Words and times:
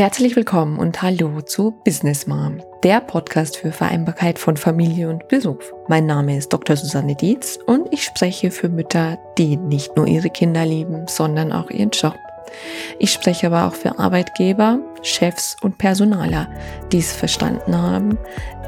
Herzlich 0.00 0.34
willkommen 0.34 0.78
und 0.78 1.02
hallo 1.02 1.42
zu 1.42 1.72
Business 1.84 2.26
Mom, 2.26 2.62
der 2.82 3.02
Podcast 3.02 3.58
für 3.58 3.70
Vereinbarkeit 3.70 4.38
von 4.38 4.56
Familie 4.56 5.10
und 5.10 5.28
Beruf. 5.28 5.74
Mein 5.88 6.06
Name 6.06 6.38
ist 6.38 6.50
Dr. 6.54 6.74
Susanne 6.74 7.14
Dietz 7.14 7.58
und 7.66 7.86
ich 7.92 8.04
spreche 8.04 8.50
für 8.50 8.70
Mütter, 8.70 9.18
die 9.36 9.58
nicht 9.58 9.94
nur 9.98 10.06
ihre 10.06 10.30
Kinder 10.30 10.64
lieben, 10.64 11.06
sondern 11.06 11.52
auch 11.52 11.68
ihren 11.68 11.90
Job. 11.90 12.16
Ich 12.98 13.12
spreche 13.12 13.48
aber 13.48 13.66
auch 13.66 13.74
für 13.74 13.98
Arbeitgeber, 13.98 14.78
Chefs 15.02 15.54
und 15.60 15.76
Personaler, 15.76 16.48
die 16.92 17.00
es 17.00 17.12
verstanden 17.12 17.76
haben, 17.76 18.16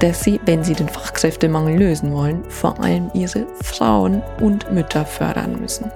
dass 0.00 0.24
sie, 0.24 0.38
wenn 0.44 0.62
sie 0.62 0.74
den 0.74 0.90
Fachkräftemangel 0.90 1.78
lösen 1.78 2.12
wollen, 2.12 2.44
vor 2.50 2.78
allem 2.78 3.10
ihre 3.14 3.46
Frauen 3.62 4.22
und 4.42 4.70
Mütter 4.70 5.06
fördern 5.06 5.58
müssen. 5.58 5.90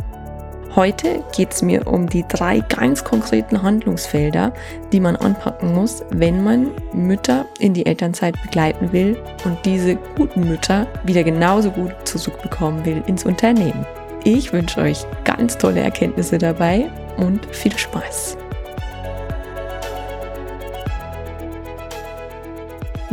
Heute 0.76 1.24
geht 1.34 1.54
es 1.54 1.62
mir 1.62 1.86
um 1.86 2.06
die 2.06 2.22
drei 2.28 2.60
ganz 2.60 3.02
konkreten 3.02 3.62
Handlungsfelder, 3.62 4.52
die 4.92 5.00
man 5.00 5.16
anpacken 5.16 5.72
muss, 5.72 6.04
wenn 6.10 6.44
man 6.44 6.70
Mütter 6.92 7.46
in 7.58 7.72
die 7.72 7.86
Elternzeit 7.86 8.36
begleiten 8.42 8.92
will 8.92 9.16
und 9.46 9.56
diese 9.64 9.96
guten 10.18 10.46
Mütter 10.46 10.86
wieder 11.04 11.24
genauso 11.24 11.70
gut 11.70 11.94
zurückbekommen 12.04 12.84
will 12.84 13.02
ins 13.06 13.24
Unternehmen. 13.24 13.86
Ich 14.24 14.52
wünsche 14.52 14.82
euch 14.82 15.06
ganz 15.24 15.56
tolle 15.56 15.80
Erkenntnisse 15.80 16.36
dabei 16.36 16.90
und 17.16 17.46
viel 17.54 17.78
Spaß. 17.78 18.36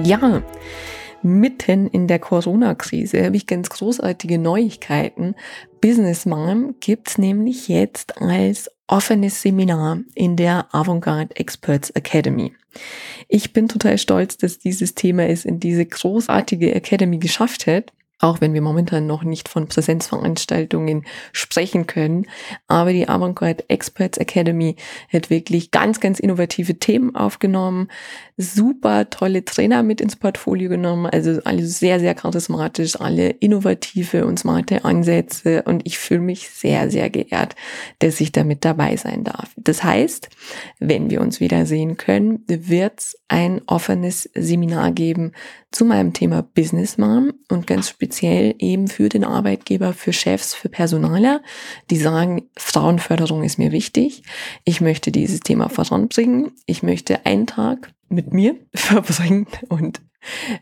Ja, 0.03 0.41
mitten 1.23 1.87
in 1.87 2.07
der 2.07 2.19
Corona-Krise 2.19 3.25
habe 3.25 3.35
ich 3.35 3.47
ganz 3.47 3.69
großartige 3.69 4.37
Neuigkeiten. 4.37 5.35
Business 5.81 6.25
Mom 6.25 6.75
gibt's 6.79 7.17
nämlich 7.17 7.67
jetzt 7.67 8.21
als 8.21 8.69
offenes 8.87 9.41
Seminar 9.41 9.99
in 10.15 10.35
der 10.35 10.67
Avantgarde 10.73 11.35
Experts 11.35 11.89
Academy. 11.91 12.53
Ich 13.27 13.53
bin 13.53 13.67
total 13.67 13.97
stolz, 13.97 14.37
dass 14.37 14.59
dieses 14.59 14.95
Thema 14.95 15.27
es 15.27 15.45
in 15.45 15.59
diese 15.59 15.85
großartige 15.85 16.73
Academy 16.75 17.17
geschafft 17.17 17.67
hat 17.67 17.93
auch 18.23 18.39
wenn 18.39 18.53
wir 18.53 18.61
momentan 18.61 19.05
noch 19.05 19.23
nicht 19.23 19.49
von 19.49 19.67
Präsenzveranstaltungen 19.67 21.05
sprechen 21.33 21.87
können. 21.87 22.25
Aber 22.67 22.93
die 22.93 23.09
Avantgarde 23.09 23.65
Experts 23.67 24.17
Academy 24.17 24.77
hat 25.11 25.29
wirklich 25.29 25.71
ganz, 25.71 25.99
ganz 25.99 26.19
innovative 26.19 26.79
Themen 26.79 27.15
aufgenommen, 27.15 27.89
super 28.37 29.09
tolle 29.09 29.45
Trainer 29.45 29.83
mit 29.83 30.01
ins 30.01 30.15
Portfolio 30.15 30.69
genommen, 30.69 31.05
also 31.05 31.39
alle 31.43 31.65
sehr, 31.65 31.99
sehr 31.99 32.15
charismatisch, 32.15 32.99
alle 32.99 33.29
innovative 33.29 34.25
und 34.25 34.39
smarte 34.39 34.85
Ansätze 34.85 35.63
und 35.63 35.85
ich 35.85 35.97
fühle 35.97 36.21
mich 36.21 36.49
sehr, 36.49 36.89
sehr 36.89 37.09
geehrt, 37.09 37.55
dass 37.99 38.21
ich 38.21 38.31
damit 38.31 38.65
dabei 38.65 38.95
sein 38.97 39.23
darf. 39.23 39.51
Das 39.57 39.83
heißt, 39.83 40.29
wenn 40.79 41.09
wir 41.09 41.21
uns 41.21 41.39
wiedersehen 41.39 41.97
können, 41.97 42.43
wird 42.47 42.99
es 42.99 43.17
ein 43.27 43.61
offenes 43.67 44.29
Seminar 44.33 44.91
geben 44.91 45.31
zu 45.71 45.85
meinem 45.85 46.13
Thema 46.13 46.43
Business 46.43 46.97
Mom 46.97 47.33
und 47.49 47.67
ganz 47.67 47.89
speziell 47.89 48.55
eben 48.59 48.87
für 48.87 49.09
den 49.09 49.23
Arbeitgeber, 49.23 49.93
für 49.93 50.13
Chefs, 50.13 50.53
für 50.53 50.69
Personaler, 50.69 51.41
die 51.89 51.97
sagen, 51.97 52.49
Frauenförderung 52.57 53.43
ist 53.43 53.57
mir 53.57 53.71
wichtig. 53.71 54.23
Ich 54.65 54.81
möchte 54.81 55.11
dieses 55.11 55.39
Thema 55.39 55.69
voranbringen. 55.69 56.51
Ich 56.65 56.83
möchte 56.83 57.25
einen 57.25 57.47
Tag 57.47 57.91
mit 58.13 58.33
mir 58.33 58.55
verbringen 58.73 59.47
und 59.69 60.01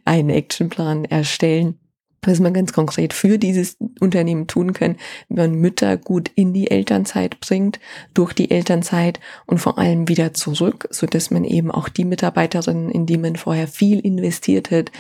einen 0.06 0.30
Actionplan 0.30 1.06
erstellen, 1.06 1.78
was 2.24 2.40
man 2.40 2.54
ganz 2.54 2.72
konkret 2.72 3.14
für 3.14 3.40
dieses 3.40 3.78
Unternehmen 4.00 4.48
tun 4.48 4.74
kann, 4.74 4.98
wie 5.28 5.36
man 5.36 5.56
Mütter 5.56 5.98
gut 5.98 6.30
in 6.36 6.54
die 6.54 6.70
Elternzeit 6.70 7.40
bringt, 7.40 7.80
durch 8.14 8.34
die 8.34 8.52
Elternzeit 8.52 9.20
und 9.48 9.58
vor 9.58 9.80
allem 9.80 10.08
wieder 10.08 10.34
zurück, 10.34 10.88
so 10.92 11.08
dass 11.08 11.32
man 11.32 11.46
eben 11.46 11.72
auch 11.72 11.90
die 11.90 12.06
Mitarbeiterinnen, 12.06 12.92
in 12.92 13.06
die 13.08 13.18
man 13.18 13.38
vorher 13.38 13.68
viel 13.68 14.00
investiert 14.00 14.70
hat, 14.70 14.92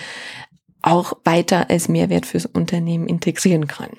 auch 0.81 1.13
weiter 1.23 1.69
als 1.69 1.87
Mehrwert 1.89 2.25
fürs 2.25 2.45
Unternehmen 2.45 3.07
integrieren 3.07 3.67
kann. 3.67 3.91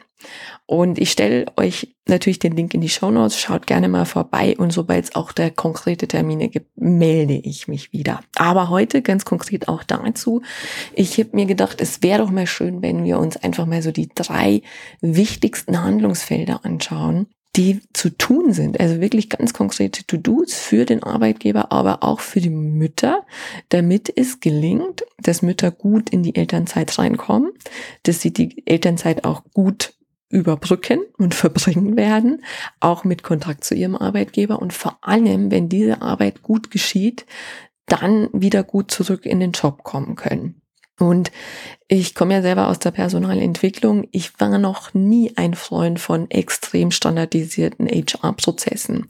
Und 0.67 0.99
ich 0.99 1.11
stelle 1.11 1.47
euch 1.57 1.95
natürlich 2.07 2.39
den 2.39 2.55
Link 2.57 2.75
in 2.75 2.81
die 2.81 2.89
Show 2.89 3.11
Notes. 3.11 3.39
Schaut 3.39 3.67
gerne 3.67 3.89
mal 3.89 4.05
vorbei 4.05 4.55
und 4.57 4.73
sobald 4.73 5.05
es 5.05 5.15
auch 5.15 5.33
der 5.33 5.51
konkrete 5.51 6.09
Termine 6.09 6.49
gibt, 6.49 6.79
melde 6.79 7.35
ich 7.35 7.69
mich 7.69 7.93
wieder. 7.93 8.21
Aber 8.37 8.69
heute 8.69 9.03
ganz 9.03 9.25
konkret 9.25 9.69
auch 9.69 9.83
dazu. 9.83 10.43
Ich 10.95 11.19
habe 11.19 11.31
mir 11.33 11.47
gedacht, 11.47 11.81
es 11.81 12.03
wäre 12.03 12.19
doch 12.23 12.31
mal 12.31 12.47
schön, 12.47 12.83
wenn 12.83 13.05
wir 13.05 13.19
uns 13.19 13.37
einfach 13.37 13.67
mal 13.67 13.83
so 13.83 13.91
die 13.91 14.09
drei 14.15 14.63
wichtigsten 15.01 15.83
Handlungsfelder 15.83 16.65
anschauen, 16.65 17.27
die 17.57 17.83
zu 17.93 18.11
tun 18.11 18.53
sind. 18.53 18.81
Also 18.81 19.01
wirklich 19.01 19.29
ganz 19.29 19.53
konkrete 19.53 20.07
To-Dos 20.07 20.55
für 20.55 20.87
den 20.87 21.03
Arbeitgeber, 21.03 21.71
aber 21.71 22.03
auch 22.03 22.21
für 22.21 22.41
die 22.41 22.51
Mütter, 22.51 23.27
damit 23.69 24.13
es 24.17 24.41
gelingt, 24.41 25.05
dass 25.19 25.43
Mütter 25.43 25.71
gut 25.71 26.11
in 26.11 26.23
die 26.23 26.35
Elternzeit 26.35 26.99
reinkommen, 26.99 27.53
dass 28.05 28.21
sie 28.21 28.33
die 28.33 28.67
Elternzeit 28.67 29.25
auch 29.25 29.43
gut 29.53 29.95
überbrücken 30.31 31.01
und 31.19 31.35
verbringen 31.35 31.97
werden, 31.97 32.43
auch 32.81 33.05
mit 33.05 33.23
Kontakt 33.23 33.65
zu 33.65 33.75
ihrem 33.75 33.97
Arbeitgeber 33.97 34.61
und 34.61 34.73
vor 34.73 34.99
allem, 35.03 35.51
wenn 35.51 35.69
diese 35.69 36.01
Arbeit 36.01 36.43
gut 36.43 36.71
geschieht, 36.71 37.27
dann 37.87 38.31
wieder 38.33 38.63
gut 38.63 38.91
zurück 38.91 39.27
in 39.27 39.41
den 39.41 39.53
Job 39.53 39.85
kommen 39.85 40.17
können. 40.17 40.62
Und 40.99 41.33
ich 41.89 42.15
komme 42.15 42.35
ja 42.35 42.43
selber 42.43 42.69
aus 42.69 42.79
der 42.79 42.91
Personalentwicklung. 42.91 44.09
Ich 44.13 44.39
war 44.41 44.59
noch 44.59 44.95
nie 44.95 45.33
ein 45.37 45.55
Freund 45.55 45.99
von 45.99 46.31
extrem 46.31 46.91
standardisierten 46.91 47.89
HR-Prozessen. 47.89 49.09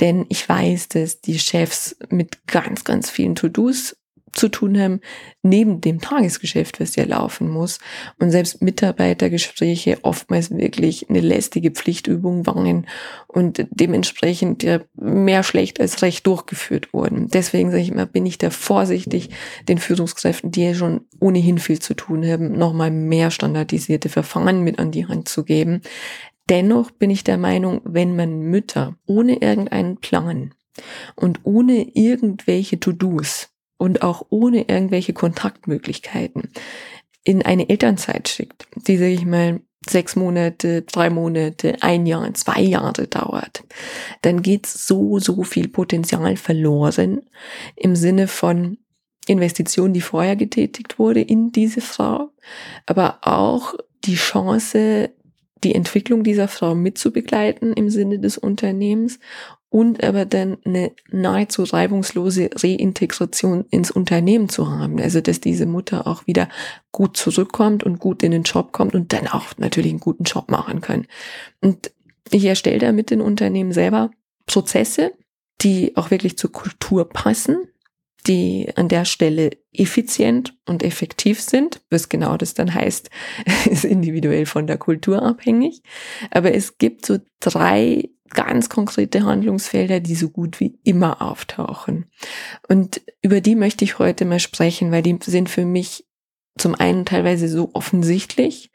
Denn 0.00 0.26
ich 0.28 0.48
weiß, 0.48 0.88
dass 0.88 1.20
die 1.20 1.38
Chefs 1.38 1.96
mit 2.08 2.46
ganz, 2.46 2.84
ganz 2.84 3.10
vielen 3.10 3.34
To-Dos 3.34 3.96
zu 4.36 4.48
tun 4.48 4.78
haben, 4.78 5.00
neben 5.42 5.80
dem 5.80 6.00
Tagesgeschäft, 6.00 6.80
was 6.80 6.96
ja 6.96 7.04
laufen 7.04 7.48
muss. 7.48 7.78
Und 8.18 8.30
selbst 8.30 8.62
Mitarbeitergespräche 8.62 9.98
oftmals 10.02 10.50
wirklich 10.50 11.08
eine 11.08 11.20
lästige 11.20 11.70
Pflichtübung 11.70 12.46
waren 12.46 12.86
und 13.26 13.66
dementsprechend 13.70 14.62
ja 14.62 14.80
mehr 14.94 15.42
schlecht 15.42 15.80
als 15.80 16.02
recht 16.02 16.26
durchgeführt 16.26 16.92
wurden. 16.92 17.28
Deswegen 17.28 17.70
sage 17.70 17.82
ich 17.82 17.90
immer, 17.90 18.06
bin 18.06 18.26
ich 18.26 18.38
da 18.38 18.50
vorsichtig, 18.50 19.30
den 19.68 19.78
Führungskräften, 19.78 20.50
die 20.50 20.64
ja 20.64 20.74
schon 20.74 21.02
ohnehin 21.20 21.58
viel 21.58 21.78
zu 21.78 21.94
tun 21.94 22.24
haben, 22.24 22.52
nochmal 22.52 22.90
mehr 22.90 23.30
standardisierte 23.30 24.08
Verfahren 24.08 24.62
mit 24.62 24.78
an 24.78 24.90
die 24.90 25.06
Hand 25.06 25.28
zu 25.28 25.44
geben. 25.44 25.82
Dennoch 26.48 26.92
bin 26.92 27.10
ich 27.10 27.24
der 27.24 27.38
Meinung, 27.38 27.80
wenn 27.84 28.14
man 28.14 28.40
Mütter 28.40 28.96
ohne 29.06 29.42
irgendeinen 29.42 29.96
Plan 29.96 30.54
und 31.16 31.40
ohne 31.44 31.88
irgendwelche 31.94 32.78
To-Dos 32.78 33.48
und 33.78 34.02
auch 34.02 34.26
ohne 34.30 34.68
irgendwelche 34.68 35.12
Kontaktmöglichkeiten 35.12 36.50
in 37.24 37.42
eine 37.42 37.68
Elternzeit 37.68 38.28
schickt, 38.28 38.68
die, 38.76 38.96
sage 38.96 39.12
ich 39.12 39.26
mal, 39.26 39.60
sechs 39.88 40.16
Monate, 40.16 40.82
drei 40.82 41.10
Monate, 41.10 41.76
ein 41.80 42.06
Jahr, 42.06 42.32
zwei 42.34 42.60
Jahre 42.60 43.06
dauert, 43.06 43.64
dann 44.22 44.42
geht 44.42 44.66
so, 44.66 45.18
so 45.18 45.42
viel 45.42 45.68
Potenzial 45.68 46.36
verloren 46.36 47.22
im 47.74 47.96
Sinne 47.96 48.28
von 48.28 48.78
Investitionen, 49.26 49.94
die 49.94 50.00
vorher 50.00 50.36
getätigt 50.36 50.98
wurde 50.98 51.20
in 51.20 51.52
diese 51.52 51.80
Frau, 51.80 52.30
aber 52.86 53.18
auch 53.22 53.74
die 54.04 54.14
Chance, 54.14 55.10
die 55.64 55.74
Entwicklung 55.74 56.22
dieser 56.22 56.48
Frau 56.48 56.74
mitzubegleiten 56.74 57.72
im 57.72 57.90
Sinne 57.90 58.18
des 58.20 58.38
Unternehmens 58.38 59.18
und 59.76 60.02
aber 60.02 60.24
dann 60.24 60.56
eine 60.64 60.92
nahezu 61.10 61.62
reibungslose 61.62 62.48
Reintegration 62.54 63.66
ins 63.68 63.90
Unternehmen 63.90 64.48
zu 64.48 64.70
haben. 64.70 64.98
Also 64.98 65.20
dass 65.20 65.38
diese 65.38 65.66
Mutter 65.66 66.06
auch 66.06 66.26
wieder 66.26 66.48
gut 66.92 67.18
zurückkommt 67.18 67.84
und 67.84 67.98
gut 67.98 68.22
in 68.22 68.30
den 68.30 68.44
Job 68.44 68.72
kommt 68.72 68.94
und 68.94 69.12
dann 69.12 69.26
auch 69.26 69.44
natürlich 69.58 69.90
einen 69.90 70.00
guten 70.00 70.24
Job 70.24 70.50
machen 70.50 70.80
kann. 70.80 71.06
Und 71.60 71.92
ich 72.30 72.46
erstelle 72.46 72.78
da 72.78 72.92
mit 72.92 73.10
den 73.10 73.20
Unternehmen 73.20 73.72
selber 73.72 74.10
Prozesse, 74.46 75.12
die 75.60 75.94
auch 75.94 76.10
wirklich 76.10 76.38
zur 76.38 76.52
Kultur 76.52 77.06
passen, 77.06 77.68
die 78.26 78.70
an 78.76 78.88
der 78.88 79.04
Stelle 79.04 79.50
effizient 79.74 80.56
und 80.64 80.84
effektiv 80.84 81.42
sind. 81.42 81.82
Was 81.90 82.08
genau 82.08 82.38
das 82.38 82.54
dann 82.54 82.72
heißt, 82.72 83.10
ist 83.70 83.84
individuell 83.84 84.46
von 84.46 84.66
der 84.66 84.78
Kultur 84.78 85.22
abhängig. 85.22 85.82
Aber 86.30 86.54
es 86.54 86.78
gibt 86.78 87.04
so 87.04 87.18
drei 87.40 88.08
ganz 88.30 88.68
konkrete 88.68 89.24
Handlungsfelder, 89.24 90.00
die 90.00 90.14
so 90.14 90.30
gut 90.30 90.60
wie 90.60 90.78
immer 90.84 91.22
auftauchen. 91.22 92.06
Und 92.68 93.02
über 93.22 93.40
die 93.40 93.54
möchte 93.54 93.84
ich 93.84 93.98
heute 93.98 94.24
mal 94.24 94.40
sprechen, 94.40 94.92
weil 94.92 95.02
die 95.02 95.18
sind 95.22 95.48
für 95.48 95.64
mich 95.64 96.06
zum 96.58 96.74
einen 96.74 97.04
teilweise 97.04 97.48
so 97.48 97.70
offensichtlich, 97.74 98.70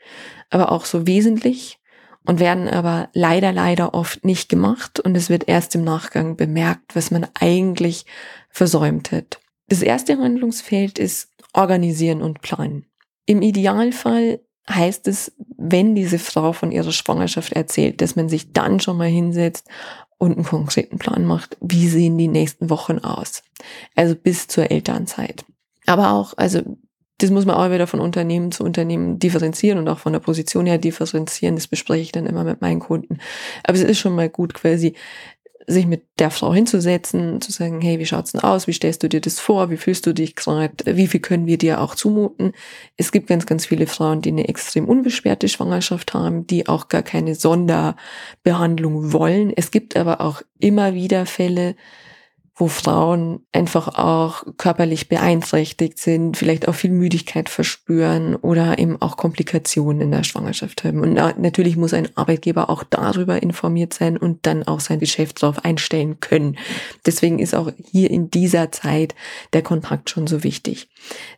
aber 0.50 0.72
auch 0.72 0.86
so 0.86 1.08
wesentlich 1.08 1.80
und 2.26 2.40
werden 2.40 2.68
aber 2.68 3.10
leider, 3.14 3.52
leider 3.52 3.94
oft 3.94 4.24
nicht 4.24 4.50
gemacht 4.50 5.00
und 5.00 5.16
es 5.16 5.30
wird 5.30 5.48
erst 5.48 5.74
im 5.76 5.84
Nachgang 5.84 6.38
bemerkt, 6.38 6.96
was 6.96 7.12
man 7.12 7.28
eigentlich 7.34 8.06
versäumt 8.50 9.12
hat. 9.12 9.40
Das 9.68 9.82
erste 9.82 10.18
Handlungsfeld 10.18 11.00
ist 11.00 11.30
organisieren 11.54 12.22
und 12.22 12.42
planen. 12.42 12.86
Im 13.26 13.42
Idealfall 13.42 14.42
heißt 14.76 15.08
es, 15.08 15.32
wenn 15.58 15.96
diese 15.96 16.20
Frau 16.20 16.54
von 16.54 16.72
ihrer 16.72 16.92
Schwangerschaft 16.92 17.54
erzählt, 17.54 18.02
dass 18.02 18.16
man 18.16 18.30
sich 18.30 18.52
dann 18.54 18.80
schon 18.80 18.98
mal 18.98 19.08
hinsetzt 19.08 19.68
und 20.18 20.34
einen 20.34 20.46
konkreten 20.46 20.98
Plan 20.98 21.26
macht, 21.26 21.58
wie 21.62 21.88
sehen 21.88 22.18
die 22.18 22.28
nächsten 22.28 22.70
Wochen 22.70 23.00
aus. 23.00 23.44
Also 23.96 24.16
bis 24.16 24.48
zur 24.48 24.70
Elternzeit. 24.70 25.46
Aber 25.86 26.12
auch, 26.12 26.34
also 26.38 26.62
das 27.18 27.30
muss 27.30 27.46
man 27.46 27.56
auch 27.56 27.72
wieder 27.72 27.88
von 27.88 28.00
Unternehmen 28.00 28.52
zu 28.52 28.64
Unternehmen 28.64 29.20
differenzieren 29.20 29.78
und 29.78 29.88
auch 29.88 30.00
von 30.00 30.14
der 30.14 30.20
Position 30.20 30.66
her 30.66 30.78
differenzieren. 30.78 31.56
Das 31.56 31.68
bespreche 31.68 32.02
ich 32.02 32.12
dann 32.12 32.26
immer 32.26 32.44
mit 32.44 32.62
meinen 32.62 32.80
Kunden. 32.80 33.20
Aber 33.64 33.78
es 33.78 33.84
ist 33.84 34.00
schon 34.00 34.16
mal 34.16 34.30
gut, 34.30 34.54
quasi 34.54 34.96
sich 35.68 35.86
mit 35.86 36.04
der 36.20 36.32
Frau 36.32 36.54
hinzusetzen, 36.54 37.42
zu 37.42 37.52
sagen, 37.52 37.82
hey, 37.82 38.00
wie 38.00 38.06
schaut's 38.06 38.32
denn 38.32 38.42
aus? 38.42 38.68
Wie 38.68 38.74
stellst 38.74 39.04
du 39.04 39.10
dir 39.10 39.22
das 39.22 39.40
vor? 39.40 39.70
Wie 39.70 39.78
fühlst 39.78 40.06
du 40.06 40.14
dich 40.14 40.36
gerade? 40.36 40.74
Wie 40.86 41.08
viel 41.08 41.20
können 41.20 41.46
wir 41.46 41.58
dir 41.58 41.82
auch 41.82 41.96
zumuten? 41.96 42.54
Es 42.98 43.12
gibt 43.12 43.28
ganz, 43.28 43.46
ganz 43.46 43.66
viele 43.66 43.88
Frauen, 43.88 44.22
die 44.22 44.30
eine 44.30 44.48
extrem 44.48 44.86
unbeschwerte 44.86 45.48
Schwangerschaft 45.48 46.14
haben, 46.14 46.48
die 46.48 46.68
auch 46.68 46.88
gar 46.88 47.04
keine 47.04 47.36
Sonderbehandlung 47.36 49.14
wollen. 49.14 49.54
Es 49.56 49.72
gibt 49.72 49.96
aber 49.96 50.22
auch 50.22 50.42
immer 50.60 50.94
wieder 50.94 51.26
Fälle, 51.26 51.76
wo 52.56 52.68
Frauen 52.68 53.46
einfach 53.54 53.88
auch 53.88 54.44
körperlich 54.58 55.08
beeinträchtigt 55.08 55.98
sind, 55.98 56.38
vielleicht 56.38 56.68
auch 56.68 56.76
viel 56.76 56.92
Müdigkeit 56.92 57.50
verspüren 57.50 58.36
oder 58.36 58.78
eben 58.78 59.02
auch 59.02 59.18
Komplikationen 59.18 60.02
in 60.02 60.12
der 60.12 60.24
Schwangerschaft 60.24 60.84
haben. 60.84 61.00
Und 61.00 61.14
natürlich 61.14 61.78
muss 61.78 61.94
ein 61.94 62.10
Arbeitgeber 62.16 62.70
auch 62.70 62.84
darüber 62.84 63.42
informiert 63.42 63.94
sein 63.94 64.18
und 64.18 64.46
dann 64.46 64.64
auch 64.64 64.82
sein 64.82 65.00
Geschäft 65.00 65.42
darauf 65.42 65.64
einstellen 65.64 66.20
können. 66.20 66.58
Deswegen 67.06 67.40
ist 67.40 67.56
auch 67.56 67.72
hier 67.90 68.12
in 68.12 68.30
dieser 68.30 68.72
Zeit 68.72 69.16
der 69.54 69.62
Kontakt 69.62 70.10
schon 70.10 70.28
so 70.28 70.44
wichtig. 70.44 70.90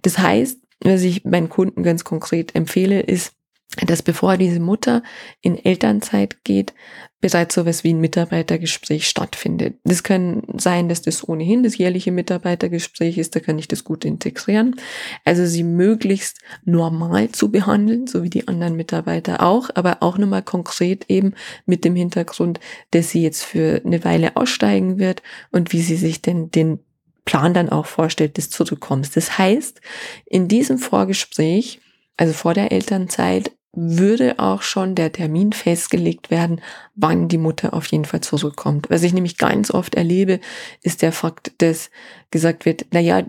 Das 0.02 0.18
heißt, 0.18 0.60
was 0.84 1.04
ich 1.04 1.24
meinen 1.24 1.50
Kunden 1.50 1.84
ganz 1.84 2.04
konkret 2.04 2.56
empfehle, 2.56 3.00
ist, 3.00 3.34
dass 3.82 4.02
bevor 4.02 4.38
diese 4.38 4.60
Mutter 4.60 5.04
in 5.42 5.58
Elternzeit 5.58 6.44
geht, 6.44 6.74
bereits 7.22 7.56
sowas 7.56 7.84
wie 7.84 7.94
ein 7.94 8.02
Mitarbeitergespräch 8.02 9.08
stattfindet. 9.08 9.78
Das 9.86 10.04
kann 10.04 10.44
sein, 10.58 10.90
dass 10.90 11.02
das 11.02 11.28
ohnehin 11.28 11.64
das 11.64 11.78
jährliche 11.78 12.12
Mitarbeitergespräch 12.12 13.18
ist, 13.18 13.36
da 13.36 13.40
kann 13.40 13.58
ich 13.58 13.70
das 13.70 13.86
gut 13.86 14.04
integrieren. 14.04 14.76
Also 15.24 15.46
sie 15.46 15.64
möglichst 15.64 16.40
normal 16.66 17.30
zu 17.30 17.50
behandeln, 17.50 18.08
so 18.08 18.24
wie 18.24 18.30
die 18.30 18.48
anderen 18.48 18.76
Mitarbeiter 18.76 19.42
auch, 19.42 19.70
aber 19.74 19.98
auch 20.02 20.18
nochmal 20.18 20.44
konkret 20.44 21.06
eben 21.08 21.34
mit 21.66 21.86
dem 21.86 21.96
Hintergrund, 21.96 22.60
dass 22.92 23.12
sie 23.12 23.24
jetzt 23.24 23.44
für 23.44 23.82
eine 23.86 24.04
Weile 24.04 24.36
aussteigen 24.36 25.00
wird 25.00 25.24
und 25.52 25.72
wie 25.72 25.82
sie 25.82 25.96
sich 25.96 26.22
denn 26.22 26.52
den 26.52 26.80
Plan 27.26 27.54
dann 27.54 27.70
auch 27.70 27.86
vorstellt 27.86 28.36
des 28.36 28.50
Zurückkommens. 28.50 29.12
Das 29.12 29.38
heißt, 29.38 29.80
in 30.26 30.50
diesem 30.50 30.78
Vorgespräch 30.78 31.80
also 32.18 32.34
vor 32.34 32.54
der 32.54 32.72
Elternzeit, 32.72 33.52
würde 33.76 34.38
auch 34.38 34.62
schon 34.62 34.94
der 34.94 35.12
Termin 35.12 35.52
festgelegt 35.52 36.30
werden, 36.30 36.62
wann 36.96 37.28
die 37.28 37.40
Mutter 37.40 37.74
auf 37.74 37.88
jeden 37.88 38.06
Fall 38.06 38.22
zurückkommt. 38.22 38.90
Was 38.90 39.02
ich 39.02 39.14
nämlich 39.14 39.38
ganz 39.38 39.72
oft 39.72 39.96
erlebe, 39.96 40.40
ist 40.84 41.02
der 41.02 41.12
Fakt, 41.12 41.52
dass 41.58 41.90
gesagt 42.30 42.66
wird, 42.66 42.86
na 42.92 43.00
ja, 43.00 43.24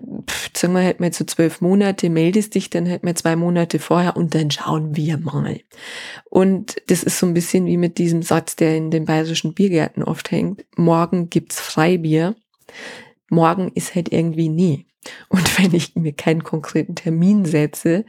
sagen 0.54 0.74
wir 0.74 0.82
halt 0.82 1.00
mal 1.00 1.12
so 1.12 1.24
zwölf 1.24 1.62
Monate, 1.62 2.10
meldest 2.10 2.54
dich 2.54 2.68
dann 2.68 2.88
halt 2.88 3.04
mal 3.04 3.14
zwei 3.14 3.36
Monate 3.36 3.78
vorher 3.78 4.16
und 4.16 4.34
dann 4.34 4.50
schauen 4.50 4.96
wir 4.96 5.16
mal. 5.16 5.60
Und 6.28 6.76
das 6.88 7.02
ist 7.02 7.18
so 7.18 7.26
ein 7.26 7.34
bisschen 7.34 7.64
wie 7.64 7.78
mit 7.78 7.96
diesem 7.96 8.22
Satz, 8.22 8.54
der 8.54 8.76
in 8.76 8.90
den 8.90 9.06
bayerischen 9.06 9.54
Biergärten 9.54 10.02
oft 10.02 10.30
hängt. 10.30 10.64
Morgen 10.76 11.30
gibt's 11.30 11.58
Freibier. 11.58 12.34
Morgen 13.30 13.72
ist 13.74 13.94
halt 13.94 14.12
irgendwie 14.12 14.50
nie. 14.50 14.86
Und 15.28 15.58
wenn 15.58 15.74
ich 15.74 15.94
mir 15.96 16.12
keinen 16.12 16.44
konkreten 16.44 16.94
Termin 16.94 17.46
setze, 17.46 18.04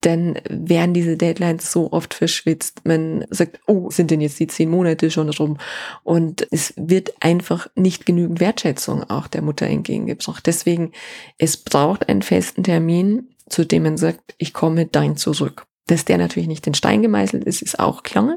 dann 0.00 0.38
werden 0.48 0.94
diese 0.94 1.16
Deadlines 1.16 1.72
so 1.72 1.92
oft 1.92 2.14
verschwitzt. 2.14 2.84
Man 2.84 3.24
sagt, 3.30 3.60
oh, 3.66 3.90
sind 3.90 4.10
denn 4.10 4.20
jetzt 4.20 4.38
die 4.38 4.46
zehn 4.46 4.70
Monate 4.70 5.10
schon 5.10 5.28
rum? 5.30 5.58
Und 6.04 6.46
es 6.52 6.72
wird 6.76 7.14
einfach 7.20 7.68
nicht 7.74 8.06
genügend 8.06 8.38
Wertschätzung 8.38 9.08
auch 9.10 9.26
der 9.26 9.42
Mutter 9.42 9.66
entgegengebracht. 9.66 10.46
Deswegen, 10.46 10.92
es 11.36 11.56
braucht 11.56 12.08
einen 12.08 12.22
festen 12.22 12.62
Termin, 12.62 13.34
zu 13.48 13.64
dem 13.64 13.82
man 13.82 13.96
sagt, 13.96 14.34
ich 14.38 14.52
komme 14.52 14.86
dein 14.86 15.16
zurück. 15.16 15.66
Dass 15.86 16.04
der 16.04 16.18
natürlich 16.18 16.48
nicht 16.48 16.66
in 16.66 16.74
Stein 16.74 17.02
gemeißelt 17.02 17.44
ist, 17.44 17.62
ist 17.62 17.80
auch 17.80 18.02
klar, 18.02 18.36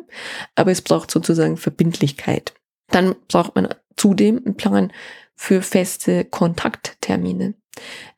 aber 0.55 0.71
es 0.71 0.81
braucht 0.81 1.11
sozusagen 1.11 1.57
Verbindlichkeit. 1.57 2.53
Dann 2.87 3.15
braucht 3.27 3.55
man 3.55 3.67
zudem 3.97 4.41
einen 4.45 4.55
Plan 4.55 4.93
für 5.35 5.61
feste 5.61 6.23
Kontakttermine. 6.23 7.55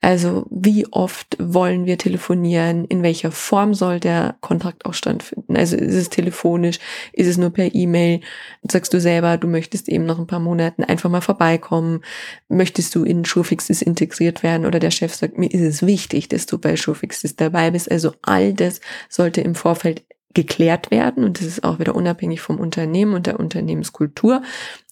Also 0.02 0.48
wie 0.50 0.86
oft 0.92 1.38
wollen 1.40 1.86
wir 1.86 1.98
telefonieren? 1.98 2.86
In 2.86 3.04
welcher 3.04 3.32
Form 3.32 3.74
soll 3.74 4.00
der 4.00 4.36
Kontakt 4.42 4.86
auch 4.86 4.94
stattfinden? 4.94 5.56
Also 5.56 5.78
ist 5.78 5.94
es 5.94 6.10
telefonisch? 6.10 6.80
Ist 7.14 7.28
es 7.28 7.38
nur 7.38 7.52
per 7.52 7.74
E-Mail? 7.74 8.22
Sagst 8.70 8.94
du 8.94 9.00
selber, 9.00 9.38
du 9.38 9.48
möchtest 9.48 9.88
eben 9.88 10.06
nach 10.06 10.20
ein 10.20 10.28
paar 10.28 10.40
Monaten 10.40 10.84
einfach 10.84 11.10
mal 11.10 11.22
vorbeikommen? 11.22 12.04
Möchtest 12.50 12.96
du 12.96 13.04
in 13.04 13.24
Showfixes 13.24 13.82
integriert 13.82 14.44
werden? 14.44 14.66
Oder 14.66 14.80
der 14.80 14.92
Chef 14.92 15.14
sagt, 15.14 15.38
mir 15.38 15.52
ist 15.52 15.62
es 15.62 15.86
wichtig, 15.86 16.28
dass 16.28 16.48
du 16.48 16.58
bei 16.58 16.76
Showfixes 16.76 17.36
dabei 17.36 17.72
bist. 17.72 17.90
Also 17.90 18.14
all 18.24 18.54
das 18.54 18.82
sollte 19.10 19.42
im 19.42 19.56
Vorfeld 19.56 20.04
geklärt 20.34 20.90
werden 20.90 21.24
und 21.24 21.40
das 21.40 21.48
ist 21.48 21.64
auch 21.64 21.80
wieder 21.80 21.96
unabhängig 21.96 22.42
vom 22.42 22.60
Unternehmen 22.60 23.14
und 23.14 23.28
der 23.28 23.40
Unternehmenskultur. 23.40 24.42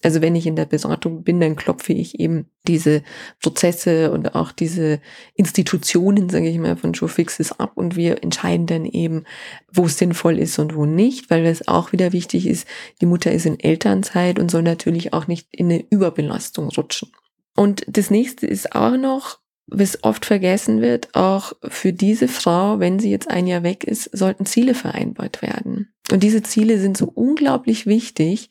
Also 0.03 0.21
wenn 0.21 0.35
ich 0.35 0.45
in 0.45 0.55
der 0.55 0.65
Beratung 0.65 1.23
bin, 1.23 1.39
dann 1.39 1.55
klopfe 1.55 1.93
ich 1.93 2.19
eben 2.19 2.45
diese 2.67 3.01
Prozesse 3.41 4.11
und 4.11 4.35
auch 4.35 4.51
diese 4.51 4.99
Institutionen, 5.33 6.29
sage 6.29 6.47
ich 6.47 6.57
mal, 6.57 6.77
von 6.77 6.93
Showfixes 6.93 7.59
ab 7.59 7.73
und 7.75 7.95
wir 7.95 8.23
entscheiden 8.23 8.67
dann 8.67 8.85
eben, 8.85 9.23
wo 9.71 9.85
es 9.85 9.97
sinnvoll 9.97 10.37
ist 10.37 10.59
und 10.59 10.75
wo 10.75 10.85
nicht, 10.85 11.29
weil 11.29 11.45
es 11.45 11.67
auch 11.67 11.91
wieder 11.91 12.13
wichtig 12.13 12.47
ist, 12.47 12.67
die 13.01 13.07
Mutter 13.07 13.31
ist 13.31 13.45
in 13.45 13.59
Elternzeit 13.59 14.39
und 14.39 14.51
soll 14.51 14.63
natürlich 14.63 15.13
auch 15.13 15.27
nicht 15.27 15.47
in 15.51 15.71
eine 15.71 15.83
Überbelastung 15.89 16.69
rutschen. 16.69 17.11
Und 17.55 17.83
das 17.87 18.09
nächste 18.09 18.47
ist 18.47 18.75
auch 18.75 18.95
noch, 18.95 19.40
was 19.67 20.03
oft 20.03 20.25
vergessen 20.25 20.81
wird, 20.81 21.09
auch 21.13 21.53
für 21.67 21.93
diese 21.93 22.27
Frau, 22.27 22.79
wenn 22.79 22.99
sie 22.99 23.09
jetzt 23.09 23.29
ein 23.29 23.47
Jahr 23.47 23.63
weg 23.63 23.83
ist, 23.83 24.09
sollten 24.11 24.45
Ziele 24.45 24.73
vereinbart 24.73 25.41
werden. 25.41 25.93
Und 26.11 26.23
diese 26.23 26.43
Ziele 26.43 26.79
sind 26.79 26.97
so 26.97 27.05
unglaublich 27.05 27.85
wichtig, 27.85 28.49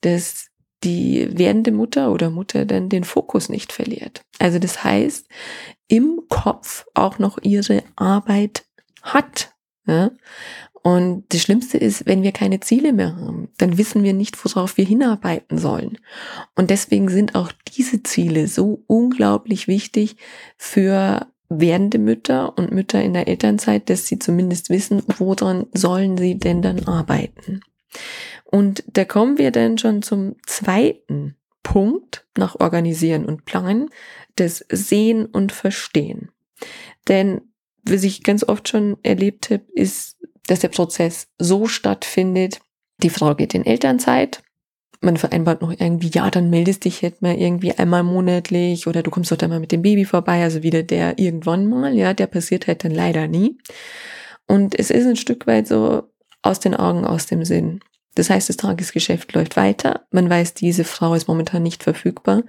dass 0.00 0.46
die 0.82 1.28
werdende 1.38 1.72
Mutter 1.72 2.10
oder 2.10 2.30
Mutter 2.30 2.64
dann 2.64 2.88
den 2.88 3.04
Fokus 3.04 3.48
nicht 3.48 3.72
verliert. 3.72 4.22
Also 4.38 4.58
das 4.58 4.82
heißt, 4.82 5.28
im 5.88 6.22
Kopf 6.28 6.86
auch 6.94 7.18
noch 7.18 7.38
ihre 7.42 7.84
Arbeit 7.96 8.64
hat. 9.02 9.54
Ja? 9.86 10.10
Und 10.82 11.24
das 11.28 11.42
Schlimmste 11.42 11.78
ist, 11.78 12.06
wenn 12.06 12.22
wir 12.22 12.32
keine 12.32 12.58
Ziele 12.58 12.92
mehr 12.92 13.16
haben, 13.16 13.48
dann 13.58 13.78
wissen 13.78 14.02
wir 14.02 14.14
nicht, 14.14 14.44
worauf 14.44 14.76
wir 14.76 14.84
hinarbeiten 14.84 15.56
sollen. 15.56 15.98
Und 16.56 16.70
deswegen 16.70 17.08
sind 17.08 17.36
auch 17.36 17.52
diese 17.76 18.02
Ziele 18.02 18.48
so 18.48 18.82
unglaublich 18.88 19.68
wichtig 19.68 20.16
für 20.56 21.26
werdende 21.48 21.98
Mütter 21.98 22.56
und 22.58 22.72
Mütter 22.72 23.00
in 23.02 23.14
der 23.14 23.28
Elternzeit, 23.28 23.88
dass 23.90 24.06
sie 24.06 24.18
zumindest 24.18 24.70
wissen, 24.70 25.02
woran 25.18 25.66
sollen 25.72 26.16
sie 26.16 26.38
denn 26.38 26.62
dann 26.62 26.86
arbeiten. 26.88 27.60
Und 28.44 28.82
da 28.86 29.04
kommen 29.04 29.38
wir 29.38 29.50
dann 29.50 29.78
schon 29.78 30.02
zum 30.02 30.36
zweiten 30.46 31.36
Punkt 31.62 32.26
nach 32.36 32.58
Organisieren 32.58 33.24
und 33.24 33.44
Planen, 33.44 33.90
das 34.36 34.64
Sehen 34.70 35.26
und 35.26 35.52
Verstehen. 35.52 36.30
Denn 37.08 37.42
was 37.84 38.04
ich 38.04 38.22
ganz 38.22 38.44
oft 38.44 38.68
schon 38.68 38.96
erlebt 39.02 39.50
habe, 39.50 39.64
ist, 39.74 40.11
dass 40.46 40.60
der 40.60 40.68
Prozess 40.68 41.28
so 41.38 41.66
stattfindet, 41.66 42.60
die 43.02 43.10
Frau 43.10 43.34
geht 43.34 43.54
in 43.54 43.66
Elternzeit, 43.66 44.42
man 45.02 45.16
vereinbart 45.16 45.62
noch 45.62 45.72
irgendwie, 45.72 46.10
ja, 46.12 46.30
dann 46.30 46.50
meldest 46.50 46.84
dich 46.84 47.02
jetzt 47.02 47.22
mal 47.22 47.34
irgendwie 47.34 47.72
einmal 47.72 48.04
monatlich 48.04 48.86
oder 48.86 49.02
du 49.02 49.10
kommst 49.10 49.32
doch 49.32 49.36
dann 49.36 49.50
mal 49.50 49.60
mit 49.60 49.72
dem 49.72 49.82
Baby 49.82 50.04
vorbei, 50.04 50.42
also 50.42 50.62
wieder 50.62 50.82
der 50.82 51.18
irgendwann 51.18 51.66
mal, 51.66 51.94
ja, 51.94 52.14
der 52.14 52.28
passiert 52.28 52.66
halt 52.66 52.84
dann 52.84 52.92
leider 52.92 53.26
nie. 53.26 53.58
Und 54.46 54.78
es 54.78 54.90
ist 54.90 55.06
ein 55.06 55.16
Stück 55.16 55.46
weit 55.46 55.66
so 55.66 56.04
aus 56.42 56.60
den 56.60 56.74
Augen, 56.74 57.04
aus 57.04 57.26
dem 57.26 57.44
Sinn. 57.44 57.80
Das 58.14 58.28
heißt, 58.28 58.48
das 58.48 58.58
Tagesgeschäft 58.58 59.32
läuft 59.32 59.56
weiter. 59.56 60.06
Man 60.10 60.28
weiß, 60.28 60.54
diese 60.54 60.84
Frau 60.84 61.14
ist 61.14 61.28
momentan 61.28 61.62
nicht 61.62 61.82
verfügbar 61.82 62.42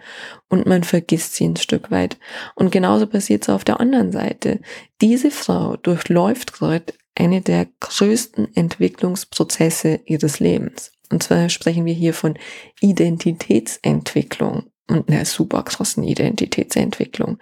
und 0.49 0.65
man 0.65 0.83
vergisst 0.83 1.35
sie 1.35 1.45
ein 1.45 1.55
Stück 1.55 1.89
weit. 1.89 2.17
Und 2.55 2.71
genauso 2.71 3.07
passiert 3.07 3.43
es 3.43 3.49
auf 3.49 3.63
der 3.63 3.79
anderen 3.79 4.11
Seite. 4.11 4.59
Diese 5.01 5.31
Frau 5.31 5.77
durchläuft 5.77 6.53
gerade 6.53 6.93
eine 7.15 7.41
der 7.41 7.67
größten 7.79 8.55
Entwicklungsprozesse 8.55 10.01
ihres 10.05 10.39
Lebens. 10.39 10.91
Und 11.11 11.23
zwar 11.23 11.49
sprechen 11.49 11.85
wir 11.85 11.93
hier 11.93 12.13
von 12.13 12.37
Identitätsentwicklung 12.81 14.71
und 14.89 15.09
einer 15.09 15.25
super 15.25 15.63
krassen 15.63 16.03
Identitätsentwicklung. 16.03 17.37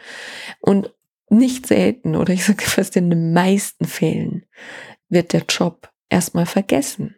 Und 0.60 0.94
nicht 1.30 1.68
selten, 1.68 2.16
oder 2.16 2.34
ich 2.34 2.46
sage 2.46 2.64
fast 2.64 2.96
in 2.98 3.10
den 3.10 3.34
meisten 3.34 3.86
Fällen, 3.86 4.46
wird 5.08 5.34
der 5.34 5.44
Job 5.48 5.90
erstmal 6.10 6.46
vergessen 6.46 7.16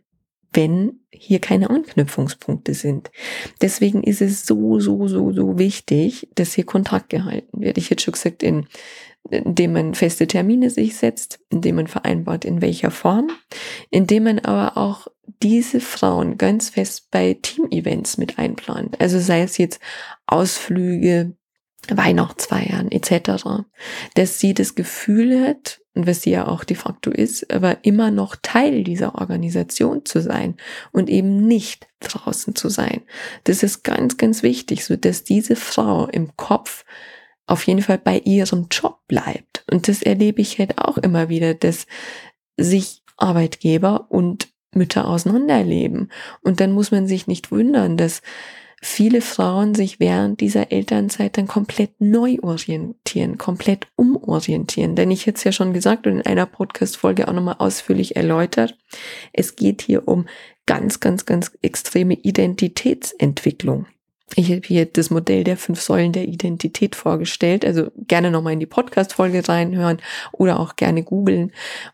wenn 0.54 1.00
hier 1.12 1.40
keine 1.40 1.70
Anknüpfungspunkte 1.70 2.74
sind. 2.74 3.12
Deswegen 3.62 4.04
ist 4.04 4.22
es 4.22 4.46
so, 4.46 4.80
so, 4.80 5.08
so, 5.08 5.32
so 5.32 5.58
wichtig, 5.58 6.30
dass 6.36 6.54
hier 6.54 6.66
Kontakt 6.66 7.10
gehalten 7.10 7.62
wird. 7.62 7.78
Ich 7.78 7.90
hätte 7.90 8.04
schon 8.04 8.14
gesagt, 8.14 8.44
in 8.44 8.68
indem 9.30 9.74
man 9.74 9.94
feste 9.96 10.28
Termine 10.28 10.70
sich 10.70 10.96
setzt, 10.98 11.40
indem 11.50 11.76
man 11.76 11.88
vereinbart, 11.88 12.46
in 12.46 12.62
welcher 12.62 12.92
Form, 12.92 13.30
indem 13.90 14.24
man 14.24 14.40
aber 14.40 14.78
auch 14.78 15.08
diese 15.42 15.80
Frauen 15.80 16.38
ganz 16.38 16.70
fest 16.70 17.10
bei 17.12 17.38
Team-Events 17.42 18.18
mit 18.18 18.38
einplant. 18.38 19.00
Also 19.00 19.20
sei 19.20 19.42
es 19.42 19.58
jetzt 19.58 19.80
Ausflüge, 20.28 21.36
Weihnachtsfeiern 21.90 22.92
etc., 22.92 23.66
dass 24.16 24.40
sie 24.40 24.54
das 24.54 24.76
Gefühl 24.76 25.46
hat, 25.46 25.82
und 25.96 26.08
was 26.08 26.24
sie 26.24 26.32
ja 26.32 26.48
auch 26.48 26.64
de 26.64 26.76
facto 26.76 27.12
ist, 27.12 27.54
aber 27.54 27.78
immer 27.84 28.10
noch 28.10 28.36
Teil 28.42 28.84
dieser 28.84 29.16
Organisation 29.16 30.06
zu 30.06 30.22
sein 30.22 30.56
und 30.92 31.10
eben 31.10 31.46
nicht 31.46 31.88
draußen 32.00 32.56
zu 32.56 32.70
sein. 32.70 33.02
Das 33.44 33.64
ist 33.64 33.84
ganz, 33.84 34.18
ganz 34.18 34.44
wichtig, 34.44 34.86
so 34.86 34.96
dass 34.96 35.24
diese 35.24 35.56
Frau 35.56 36.08
im 36.08 36.36
Kopf 36.36 36.84
auf 37.46 37.66
jeden 37.68 37.82
Fall 37.82 37.98
bei 37.98 38.20
ihrem 38.20 38.68
Job 38.72 39.00
bleibt. 39.08 39.66
Und 39.72 39.88
das 39.88 40.02
erlebe 40.02 40.42
ich 40.42 40.60
halt 40.60 40.78
auch 40.78 40.98
immer 40.98 41.30
wieder, 41.30 41.54
dass 41.54 41.88
sich 42.58 43.04
Arbeitgeber 43.18 44.08
und 44.10 44.50
Mütter 44.74 45.08
auseinanderleben. 45.08 46.12
Und 46.42 46.60
dann 46.60 46.72
muss 46.72 46.92
man 46.92 47.08
sich 47.08 47.28
nicht 47.28 47.52
wundern, 47.52 47.98
dass 47.98 48.22
viele 48.82 49.22
Frauen 49.22 49.76
sich 49.76 50.00
während 50.00 50.42
dieser 50.42 50.72
Elternzeit 50.72 51.38
dann 51.38 51.48
komplett 51.48 52.00
neu 52.00 52.38
orientieren, 52.42 53.38
komplett 53.38 53.88
umorientieren. 53.96 54.96
Denn 54.96 55.10
ich 55.12 55.26
hätte 55.26 55.38
es 55.38 55.44
ja 55.44 55.52
schon 55.52 55.74
gesagt 55.74 56.06
und 56.06 56.18
in 56.18 56.26
einer 56.26 56.46
Podcast-Folge 56.46 57.28
auch 57.28 57.34
nochmal 57.34 57.56
ausführlich 57.60 58.16
erläutert. 58.16 58.78
Es 59.32 59.56
geht 59.56 59.82
hier 59.82 60.08
um 60.08 60.28
ganz, 60.66 61.00
ganz, 61.00 61.26
ganz 61.26 61.52
extreme 61.62 62.16
Identitätsentwicklung. 62.16 63.88
Ich 64.36 64.50
habe 64.50 64.62
hier 64.66 64.86
das 64.86 65.10
Modell 65.10 65.44
der 65.44 65.58
fünf 65.58 65.82
Säulen 65.82 66.12
der 66.12 66.28
Identität 66.28 66.96
vorgestellt. 66.96 67.66
Also 67.66 67.92
gerne 67.98 68.32
nochmal 68.32 68.54
in 68.54 68.60
die 68.60 68.66
Podcast-Folge 68.66 69.48
reinhören 69.48 70.02
oder 70.32 70.60
auch 70.60 70.76
gerne 70.76 71.04
googeln. 71.04 71.52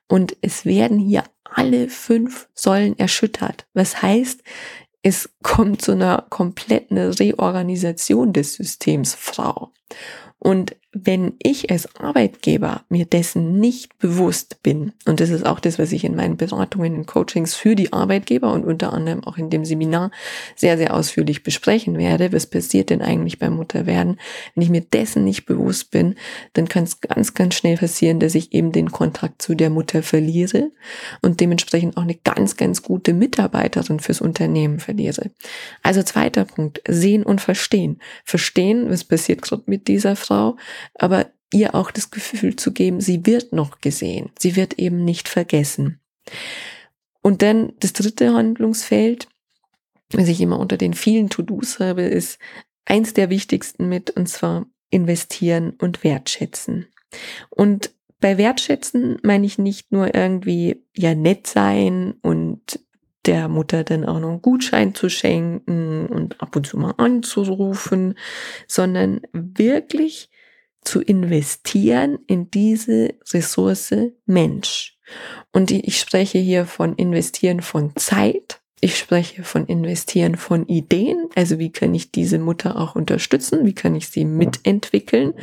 Und 0.07 0.37
es 0.41 0.65
werden 0.65 0.99
hier 0.99 1.23
alle 1.43 1.89
fünf 1.89 2.47
Säulen 2.53 2.97
erschüttert. 2.97 3.65
Was 3.73 4.01
heißt, 4.01 4.41
es 5.01 5.29
kommt 5.43 5.81
zu 5.81 5.93
einer 5.93 6.25
kompletten 6.29 6.97
Reorganisation 6.97 8.33
des 8.33 8.55
Systems 8.55 9.15
Frau. 9.15 9.71
Und 10.39 10.75
wenn 10.91 11.33
ich 11.43 11.69
als 11.69 11.95
Arbeitgeber 11.97 12.83
mir 12.89 13.05
dessen 13.05 13.59
nicht 13.59 13.99
bewusst 13.99 14.63
bin, 14.63 14.93
und 15.05 15.19
das 15.19 15.29
ist 15.29 15.45
auch 15.45 15.59
das, 15.59 15.77
was 15.77 15.91
ich 15.91 16.03
in 16.03 16.15
meinen 16.15 16.35
Beratungen 16.35 16.95
und 16.95 17.05
Coachings 17.05 17.53
für 17.53 17.75
die 17.75 17.93
Arbeitgeber 17.93 18.51
und 18.51 18.65
unter 18.65 18.91
anderem 18.91 19.23
auch 19.23 19.37
in 19.37 19.51
dem 19.51 19.65
Seminar 19.65 20.09
sehr, 20.55 20.77
sehr 20.77 20.95
ausführlich 20.95 21.43
besprechen 21.43 21.99
werde, 21.99 22.33
was 22.33 22.47
passiert 22.47 22.89
denn 22.89 23.03
eigentlich 23.03 23.37
beim 23.37 23.55
Mutterwerden, 23.55 24.19
wenn 24.55 24.63
ich 24.63 24.71
mir 24.71 24.81
dessen 24.81 25.23
nicht 25.23 25.45
bewusst 25.45 25.91
bin, 25.91 26.15
dann 26.53 26.67
kann 26.67 26.85
es 26.85 27.01
ganz, 27.01 27.35
ganz 27.35 27.53
schnell 27.53 27.77
passieren, 27.77 28.19
dass 28.19 28.33
ich 28.33 28.51
eben 28.53 28.71
den 28.71 28.91
Kontakt 28.91 29.43
zu 29.43 29.53
der 29.53 29.69
Mutter 29.69 30.01
verliere 30.01 30.71
und 31.21 31.39
dementsprechend 31.39 31.97
auch 31.97 32.03
eine 32.03 32.15
ganz, 32.15 32.57
ganz 32.57 32.81
gute 32.81 33.13
Mitarbeiterin 33.13 33.99
fürs 33.99 34.21
Unternehmen 34.21 34.79
verliere. 34.79 35.29
Also 35.83 36.01
zweiter 36.01 36.45
Punkt, 36.45 36.81
sehen 36.87 37.21
und 37.21 37.41
verstehen. 37.41 37.99
Verstehen, 38.25 38.89
was 38.89 39.03
passiert 39.03 39.43
gerade 39.43 39.63
mit 39.67 39.78
dieser 39.87 40.15
Frau, 40.15 40.57
aber 40.95 41.31
ihr 41.53 41.75
auch 41.75 41.91
das 41.91 42.11
Gefühl 42.11 42.55
zu 42.55 42.73
geben, 42.73 43.01
sie 43.01 43.25
wird 43.25 43.53
noch 43.53 43.81
gesehen, 43.81 44.29
sie 44.37 44.55
wird 44.55 44.73
eben 44.79 45.03
nicht 45.03 45.27
vergessen. 45.27 45.99
Und 47.21 47.41
dann 47.41 47.73
das 47.79 47.93
dritte 47.93 48.33
Handlungsfeld, 48.33 49.27
was 50.11 50.27
ich 50.27 50.41
immer 50.41 50.59
unter 50.59 50.77
den 50.77 50.93
vielen 50.93 51.29
To-Dos 51.29 51.79
habe, 51.79 52.03
ist 52.03 52.39
eins 52.85 53.13
der 53.13 53.29
wichtigsten 53.29 53.89
mit, 53.89 54.11
und 54.11 54.27
zwar 54.27 54.65
investieren 54.89 55.71
und 55.79 56.03
wertschätzen. 56.03 56.87
Und 57.49 57.91
bei 58.19 58.37
wertschätzen 58.37 59.17
meine 59.23 59.45
ich 59.45 59.57
nicht 59.57 59.91
nur 59.91 60.13
irgendwie 60.13 60.83
ja 60.95 61.15
nett 61.15 61.47
sein 61.47 62.15
und 62.21 62.79
der 63.29 63.47
Mutter 63.47 63.83
dann 63.83 64.05
auch 64.05 64.19
noch 64.19 64.29
einen 64.29 64.41
Gutschein 64.41 64.95
zu 64.95 65.07
schenken 65.07 66.07
und 66.07 66.41
ab 66.41 66.55
und 66.55 66.65
zu 66.65 66.77
mal 66.77 66.95
anzurufen, 66.97 68.15
sondern 68.67 69.21
wirklich 69.33 70.31
zu 70.81 70.99
investieren 70.99 72.17
in 72.25 72.49
diese 72.49 73.13
Ressource 73.31 73.93
Mensch. 74.25 74.97
Und 75.51 75.69
ich 75.69 75.99
spreche 75.99 76.39
hier 76.39 76.65
von 76.65 76.95
investieren 76.95 77.61
von 77.61 77.95
Zeit. 77.97 78.58
Ich 78.81 78.97
spreche 78.97 79.43
von 79.43 79.65
investieren 79.65 80.35
von 80.35 80.65
Ideen. 80.67 81.27
Also 81.35 81.59
wie 81.59 81.69
kann 81.69 81.93
ich 81.93 82.11
diese 82.11 82.39
Mutter 82.39 82.79
auch 82.79 82.95
unterstützen? 82.95 83.65
Wie 83.65 83.73
kann 83.73 83.93
ich 83.93 84.07
sie 84.07 84.23
mitentwickeln? 84.23 85.33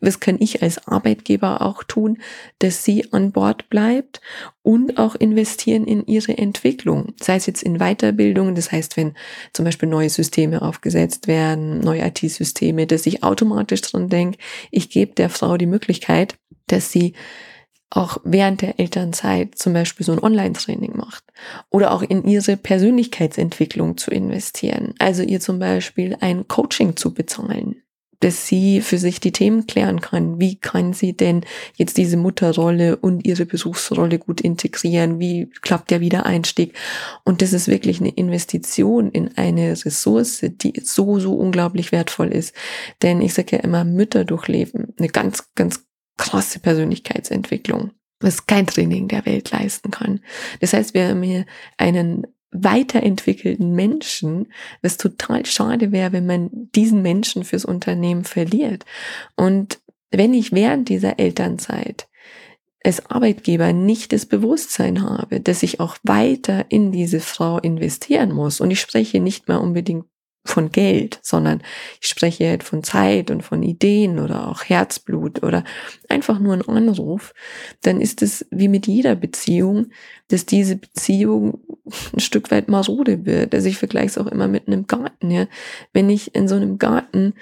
Was 0.00 0.18
kann 0.18 0.36
ich 0.40 0.62
als 0.62 0.88
Arbeitgeber 0.88 1.60
auch 1.60 1.82
tun, 1.84 2.18
dass 2.58 2.84
sie 2.84 3.12
an 3.12 3.32
Bord 3.32 3.68
bleibt? 3.68 4.22
Und 4.62 4.98
auch 4.98 5.14
investieren 5.14 5.86
in 5.86 6.06
ihre 6.06 6.38
Entwicklung. 6.38 7.12
Sei 7.20 7.36
es 7.36 7.46
jetzt 7.46 7.62
in 7.62 7.78
Weiterbildung. 7.78 8.54
Das 8.54 8.72
heißt, 8.72 8.96
wenn 8.96 9.14
zum 9.52 9.66
Beispiel 9.66 9.88
neue 9.88 10.08
Systeme 10.08 10.62
aufgesetzt 10.62 11.28
werden, 11.28 11.80
neue 11.80 12.04
IT-Systeme, 12.04 12.86
dass 12.86 13.06
ich 13.06 13.22
automatisch 13.22 13.82
dran 13.82 14.08
denke, 14.08 14.38
ich 14.70 14.88
gebe 14.88 15.14
der 15.14 15.28
Frau 15.28 15.56
die 15.58 15.66
Möglichkeit, 15.66 16.36
dass 16.66 16.90
sie 16.90 17.12
auch 17.90 18.18
während 18.24 18.62
der 18.62 18.80
Elternzeit 18.80 19.56
zum 19.56 19.72
Beispiel 19.72 20.04
so 20.04 20.12
ein 20.12 20.22
Online-Training 20.22 20.96
macht 20.96 21.24
oder 21.70 21.92
auch 21.92 22.02
in 22.02 22.24
ihre 22.24 22.56
Persönlichkeitsentwicklung 22.56 23.96
zu 23.96 24.10
investieren. 24.10 24.94
Also 24.98 25.22
ihr 25.22 25.40
zum 25.40 25.58
Beispiel 25.58 26.16
ein 26.20 26.48
Coaching 26.48 26.96
zu 26.96 27.14
bezahlen, 27.14 27.76
dass 28.20 28.46
sie 28.46 28.80
für 28.80 28.98
sich 28.98 29.20
die 29.20 29.32
Themen 29.32 29.66
klären 29.66 30.00
kann. 30.00 30.40
Wie 30.40 30.56
kann 30.56 30.94
sie 30.94 31.16
denn 31.16 31.44
jetzt 31.76 31.96
diese 31.96 32.16
Mutterrolle 32.16 32.96
und 32.96 33.26
ihre 33.26 33.46
Berufsrolle 33.46 34.18
gut 34.18 34.40
integrieren? 34.40 35.20
Wie 35.20 35.50
klappt 35.62 35.90
der 35.90 36.00
Wiedereinstieg? 36.00 36.74
Und 37.24 37.42
das 37.42 37.52
ist 37.52 37.68
wirklich 37.68 38.00
eine 38.00 38.10
Investition 38.10 39.10
in 39.10 39.36
eine 39.36 39.72
Ressource, 39.72 40.40
die 40.42 40.80
so, 40.82 41.18
so 41.20 41.34
unglaublich 41.34 41.92
wertvoll 41.92 42.28
ist. 42.28 42.54
Denn 43.02 43.20
ich 43.20 43.34
sage 43.34 43.56
ja 43.56 43.62
immer, 43.62 43.84
Mütter 43.84 44.24
durchleben 44.24 44.94
eine 44.98 45.08
ganz, 45.08 45.52
ganz 45.54 45.85
krasse 46.16 46.58
Persönlichkeitsentwicklung, 46.58 47.92
was 48.20 48.46
kein 48.46 48.66
Training 48.66 49.08
der 49.08 49.26
Welt 49.26 49.50
leisten 49.50 49.90
kann. 49.90 50.20
Das 50.60 50.72
heißt, 50.72 50.94
wir 50.94 51.08
haben 51.08 51.22
hier 51.22 51.46
einen 51.76 52.26
weiterentwickelten 52.50 53.74
Menschen, 53.74 54.52
was 54.82 54.96
total 54.96 55.44
schade 55.46 55.92
wäre, 55.92 56.12
wenn 56.12 56.26
man 56.26 56.50
diesen 56.74 57.02
Menschen 57.02 57.44
fürs 57.44 57.64
Unternehmen 57.64 58.24
verliert. 58.24 58.84
Und 59.36 59.80
wenn 60.10 60.32
ich 60.32 60.52
während 60.52 60.88
dieser 60.88 61.18
Elternzeit 61.18 62.08
als 62.86 63.04
Arbeitgeber 63.10 63.72
nicht 63.72 64.12
das 64.12 64.26
Bewusstsein 64.26 65.02
habe, 65.02 65.40
dass 65.40 65.64
ich 65.64 65.80
auch 65.80 65.96
weiter 66.04 66.66
in 66.68 66.92
diese 66.92 67.18
Frau 67.18 67.58
investieren 67.58 68.32
muss. 68.32 68.60
Und 68.60 68.70
ich 68.70 68.80
spreche 68.80 69.18
nicht 69.18 69.48
mehr 69.48 69.60
unbedingt 69.60 70.06
von 70.48 70.70
Geld, 70.70 71.18
sondern 71.22 71.62
ich 72.00 72.08
spreche 72.08 72.48
halt 72.48 72.62
von 72.62 72.82
Zeit 72.82 73.30
und 73.30 73.42
von 73.42 73.62
Ideen 73.62 74.18
oder 74.18 74.48
auch 74.48 74.64
Herzblut 74.64 75.42
oder 75.42 75.64
einfach 76.08 76.38
nur 76.38 76.54
ein 76.54 76.68
Anruf, 76.68 77.34
dann 77.82 78.00
ist 78.00 78.22
es 78.22 78.46
wie 78.50 78.68
mit 78.68 78.86
jeder 78.86 79.14
Beziehung, 79.14 79.86
dass 80.28 80.46
diese 80.46 80.76
Beziehung 80.76 81.60
ein 82.12 82.20
Stück 82.20 82.50
weit 82.50 82.68
marode 82.68 83.26
wird. 83.26 83.54
Also 83.54 83.68
ich 83.68 83.78
vergleiche 83.78 84.06
es 84.06 84.18
auch 84.18 84.26
immer 84.26 84.48
mit 84.48 84.66
einem 84.66 84.86
Garten, 84.86 85.30
ja. 85.30 85.46
Wenn 85.92 86.10
ich 86.10 86.34
in 86.34 86.48
so 86.48 86.54
einem 86.54 86.78
Garten 86.78 87.34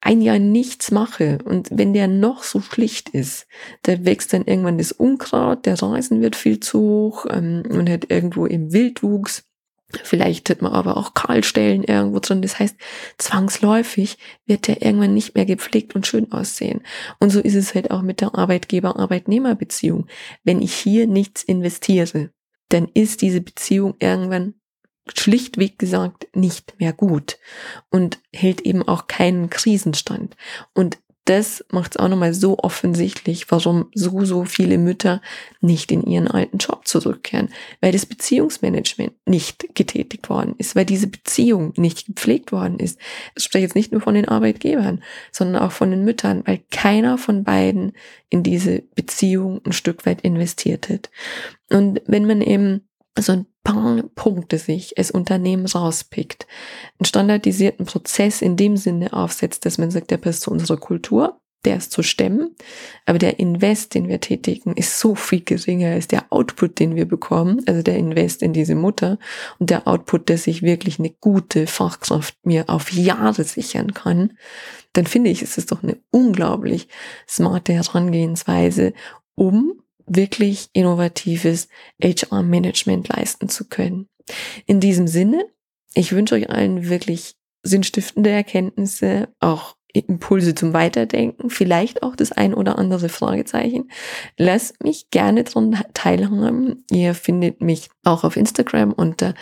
ein 0.00 0.22
Jahr 0.22 0.38
nichts 0.38 0.90
mache 0.90 1.38
und 1.44 1.68
wenn 1.70 1.92
der 1.92 2.08
noch 2.08 2.42
so 2.42 2.60
schlicht 2.60 3.10
ist, 3.10 3.46
da 3.82 4.04
wächst 4.04 4.32
dann 4.32 4.46
irgendwann 4.46 4.78
das 4.78 4.92
Unkraut, 4.92 5.66
der 5.66 5.80
Rasen 5.80 6.22
wird 6.22 6.36
viel 6.36 6.58
zu 6.60 6.80
hoch 6.80 7.26
ähm, 7.28 7.62
und 7.68 7.90
hat 7.90 8.10
irgendwo 8.10 8.46
im 8.46 8.72
Wildwuchs 8.72 9.44
Vielleicht 10.02 10.50
hat 10.50 10.62
man 10.62 10.72
aber 10.72 10.96
auch 10.96 11.14
Kahlstellen 11.14 11.84
irgendwo 11.84 12.18
drin. 12.20 12.42
Das 12.42 12.58
heißt, 12.58 12.76
zwangsläufig 13.18 14.18
wird 14.46 14.66
der 14.68 14.82
irgendwann 14.82 15.14
nicht 15.14 15.34
mehr 15.34 15.46
gepflegt 15.46 15.94
und 15.94 16.06
schön 16.06 16.30
aussehen. 16.32 16.82
Und 17.18 17.30
so 17.30 17.40
ist 17.40 17.54
es 17.54 17.74
halt 17.74 17.90
auch 17.90 18.02
mit 18.02 18.20
der 18.20 18.34
Arbeitgeber-Arbeitnehmer-Beziehung. 18.34 20.06
Wenn 20.44 20.62
ich 20.62 20.74
hier 20.74 21.06
nichts 21.06 21.42
investiere, 21.42 22.30
dann 22.68 22.88
ist 22.94 23.22
diese 23.22 23.40
Beziehung 23.40 23.94
irgendwann 23.98 24.54
schlichtweg 25.12 25.78
gesagt 25.78 26.28
nicht 26.34 26.78
mehr 26.78 26.92
gut 26.92 27.38
und 27.90 28.20
hält 28.32 28.60
eben 28.60 28.86
auch 28.86 29.06
keinen 29.06 29.50
Krisenstand. 29.50 30.36
Und 30.72 30.98
das 31.30 31.64
macht 31.70 31.92
es 31.92 31.96
auch 31.98 32.08
nochmal 32.08 32.34
so 32.34 32.58
offensichtlich, 32.58 33.48
warum 33.52 33.88
so, 33.94 34.24
so 34.24 34.44
viele 34.44 34.78
Mütter 34.78 35.22
nicht 35.60 35.92
in 35.92 36.02
ihren 36.02 36.26
alten 36.26 36.58
Job 36.58 36.88
zurückkehren, 36.88 37.50
weil 37.80 37.92
das 37.92 38.04
Beziehungsmanagement 38.04 39.12
nicht 39.26 39.76
getätigt 39.76 40.28
worden 40.28 40.56
ist, 40.58 40.74
weil 40.74 40.84
diese 40.84 41.06
Beziehung 41.06 41.72
nicht 41.76 42.06
gepflegt 42.06 42.50
worden 42.50 42.80
ist. 42.80 42.98
Ich 43.36 43.44
spreche 43.44 43.62
jetzt 43.62 43.76
nicht 43.76 43.92
nur 43.92 44.00
von 44.00 44.16
den 44.16 44.26
Arbeitgebern, 44.26 45.04
sondern 45.30 45.62
auch 45.62 45.70
von 45.70 45.92
den 45.92 46.04
Müttern, 46.04 46.42
weil 46.46 46.62
keiner 46.72 47.16
von 47.16 47.44
beiden 47.44 47.92
in 48.28 48.42
diese 48.42 48.82
Beziehung 48.96 49.60
ein 49.64 49.72
Stück 49.72 50.06
weit 50.06 50.22
investiert 50.22 50.88
hat. 50.88 51.10
Und 51.70 52.02
wenn 52.06 52.26
man 52.26 52.42
eben 52.42 52.88
so 53.18 53.32
ein 53.32 53.46
paar 53.64 54.02
Punkte 54.14 54.58
sich 54.58 54.96
als 54.98 55.10
Unternehmen 55.10 55.66
rauspickt, 55.66 56.46
einen 56.98 57.06
standardisierten 57.06 57.86
Prozess 57.86 58.42
in 58.42 58.56
dem 58.56 58.76
Sinne 58.76 59.12
aufsetzt, 59.12 59.66
dass 59.66 59.78
man 59.78 59.90
sagt, 59.90 60.10
der 60.10 60.16
passt 60.16 60.42
zu 60.42 60.50
unserer 60.50 60.78
Kultur, 60.78 61.40
der 61.64 61.76
ist 61.76 61.92
zu 61.92 62.02
stemmen, 62.02 62.56
aber 63.04 63.18
der 63.18 63.38
Invest, 63.38 63.94
den 63.94 64.08
wir 64.08 64.20
tätigen, 64.20 64.74
ist 64.74 64.98
so 64.98 65.14
viel 65.14 65.42
geringer 65.42 65.90
als 65.90 66.08
der 66.08 66.24
Output, 66.30 66.78
den 66.78 66.96
wir 66.96 67.06
bekommen, 67.06 67.62
also 67.66 67.82
der 67.82 67.98
Invest 67.98 68.42
in 68.42 68.54
diese 68.54 68.74
Mutter 68.74 69.18
und 69.58 69.68
der 69.68 69.86
Output, 69.86 70.30
dass 70.30 70.46
ich 70.46 70.62
wirklich 70.62 70.98
eine 70.98 71.10
gute 71.10 71.66
Fachkraft 71.66 72.34
mir 72.44 72.70
auf 72.70 72.92
Jahre 72.92 73.44
sichern 73.44 73.92
kann, 73.92 74.38
dann 74.94 75.06
finde 75.06 75.30
ich, 75.30 75.42
ist 75.42 75.58
es 75.58 75.66
doch 75.66 75.82
eine 75.82 75.98
unglaublich 76.10 76.88
smarte 77.28 77.74
Herangehensweise, 77.74 78.94
um 79.34 79.82
wirklich 80.10 80.68
innovatives 80.72 81.68
HR-Management 82.02 83.08
leisten 83.08 83.48
zu 83.48 83.68
können. 83.68 84.08
In 84.66 84.80
diesem 84.80 85.06
Sinne, 85.06 85.46
ich 85.94 86.12
wünsche 86.12 86.34
euch 86.34 86.50
allen 86.50 86.88
wirklich 86.88 87.34
sinnstiftende 87.62 88.30
Erkenntnisse, 88.30 89.28
auch 89.40 89.76
Impulse 89.92 90.54
zum 90.54 90.72
Weiterdenken, 90.72 91.50
vielleicht 91.50 92.02
auch 92.02 92.14
das 92.14 92.32
ein 92.32 92.54
oder 92.54 92.78
andere 92.78 93.08
Fragezeichen. 93.08 93.90
Lasst 94.36 94.82
mich 94.82 95.10
gerne 95.10 95.44
daran 95.44 95.82
teilhaben. 95.94 96.84
Ihr 96.90 97.14
findet 97.14 97.60
mich 97.60 97.88
auch 98.04 98.22
auf 98.22 98.36
Instagram 98.36 98.92
unter 98.92 99.34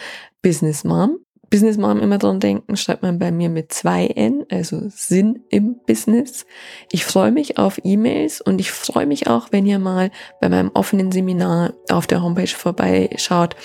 Business 0.43 0.85
Mom. 0.85 1.19
Business 1.51 1.79
Mom 1.79 2.01
immer 2.01 2.19
dran 2.19 2.41
denken, 2.41 2.77
schreibt 2.77 3.03
man 3.03 3.19
bei 3.19 3.33
mir 3.33 3.49
mit 3.49 3.73
zwei 3.73 4.07
N, 4.07 4.45
also 4.51 4.83
Sinn 4.89 5.45
im 5.49 5.81
Business. 5.87 6.45
Ich 6.93 7.05
freue 7.05 7.33
mich 7.33 7.57
auf 7.57 7.81
E-Mails 7.83 8.41
und 8.41 8.61
ich 8.61 8.71
freue 8.71 9.07
mich 9.07 9.29
auch, 9.29 9.49
wenn 9.51 9.65
ihr 9.65 9.79
mal 9.79 10.11
bei 10.41 10.49
meinem 10.49 10.71
offenen 10.75 11.11
Seminar 11.11 11.73
auf 11.91 12.07
der 12.07 12.23
Homepage 12.23 12.47
vorbeischaut 12.47 13.57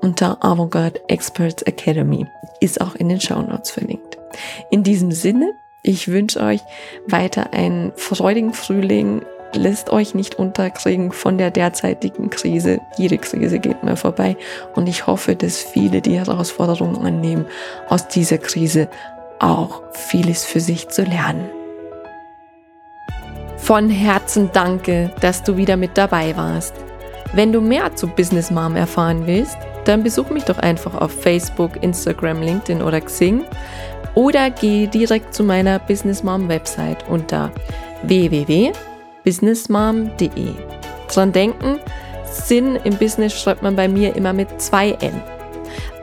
unter 0.00 0.44
Avantgarde 0.44 1.00
Experts 1.08 1.62
Academy. 1.62 2.26
Ist 2.60 2.80
auch 2.80 2.94
in 2.94 3.08
den 3.08 3.20
Show 3.20 3.40
Notes 3.40 3.70
verlinkt. 3.70 4.18
In 4.70 4.82
diesem 4.82 5.10
Sinne, 5.10 5.52
ich 5.82 6.08
wünsche 6.08 6.40
euch 6.40 6.60
weiter 7.06 7.52
einen 7.52 7.92
freudigen 7.96 8.52
Frühling. 8.52 9.22
Lässt 9.54 9.90
euch 9.90 10.14
nicht 10.14 10.36
unterkriegen 10.36 11.12
von 11.12 11.36
der 11.36 11.50
derzeitigen 11.50 12.30
Krise. 12.30 12.80
Jede 12.96 13.18
Krise 13.18 13.58
geht 13.58 13.82
mir 13.82 13.96
vorbei. 13.96 14.36
Und 14.74 14.88
ich 14.88 15.06
hoffe, 15.06 15.36
dass 15.36 15.58
viele 15.58 16.00
die 16.00 16.18
Herausforderungen 16.18 17.04
annehmen, 17.04 17.44
aus 17.88 18.08
dieser 18.08 18.38
Krise 18.38 18.88
auch 19.38 19.82
vieles 19.92 20.44
für 20.44 20.60
sich 20.60 20.88
zu 20.88 21.02
lernen. 21.02 21.48
Von 23.58 23.90
Herzen 23.90 24.50
danke, 24.52 25.10
dass 25.20 25.42
du 25.42 25.56
wieder 25.56 25.76
mit 25.76 25.98
dabei 25.98 26.36
warst. 26.36 26.74
Wenn 27.34 27.52
du 27.52 27.60
mehr 27.60 27.94
zu 27.94 28.08
Business 28.08 28.50
Mom 28.50 28.76
erfahren 28.76 29.26
willst, 29.26 29.56
dann 29.84 30.02
besuch 30.02 30.30
mich 30.30 30.44
doch 30.44 30.58
einfach 30.58 30.94
auf 30.94 31.12
Facebook, 31.12 31.82
Instagram, 31.82 32.42
LinkedIn 32.42 32.82
oder 32.82 33.00
Xing 33.00 33.44
oder 34.14 34.50
geh 34.50 34.86
direkt 34.86 35.34
zu 35.34 35.42
meiner 35.44 35.78
Business 35.78 36.22
Mom 36.22 36.48
Website 36.48 37.08
unter 37.08 37.50
www.businessmom.de. 39.24 40.54
Dran 41.12 41.32
denken, 41.32 41.78
Sinn 42.30 42.76
im 42.84 42.96
Business 42.96 43.38
schreibt 43.38 43.62
man 43.62 43.76
bei 43.76 43.88
mir 43.88 44.16
immer 44.16 44.32
mit 44.32 44.60
zwei 44.60 44.92
N. 44.92 45.20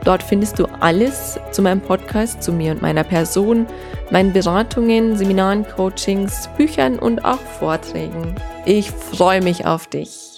Dort 0.04 0.22
findest 0.22 0.58
du 0.58 0.66
alles 0.80 1.38
zu 1.52 1.62
meinem 1.62 1.80
Podcast, 1.80 2.42
zu 2.42 2.52
mir 2.52 2.72
und 2.72 2.82
meiner 2.82 3.04
Person, 3.04 3.66
meinen 4.10 4.32
Beratungen, 4.32 5.16
Seminaren, 5.16 5.66
Coachings, 5.66 6.48
Büchern 6.56 6.98
und 6.98 7.24
auch 7.24 7.40
Vorträgen. 7.58 8.34
Ich 8.64 8.90
freue 8.90 9.42
mich 9.42 9.66
auf 9.66 9.86
dich. 9.86 10.29